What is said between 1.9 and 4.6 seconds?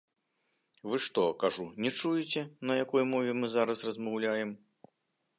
чуеце, на якой мове мы зараз размаўляем?